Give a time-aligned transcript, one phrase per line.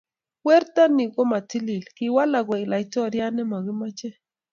[0.47, 4.17] Werto ni ki matilil ,kiwalak koek laitoryat ne makimechei